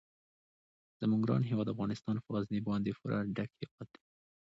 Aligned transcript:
زموږ 0.99 1.19
ګران 1.27 1.41
هیواد 1.49 1.73
افغانستان 1.73 2.15
په 2.21 2.29
غزني 2.35 2.59
باندې 2.67 2.97
پوره 2.99 3.17
ډک 3.35 3.49
هیواد 3.61 3.87
دی. 3.93 4.01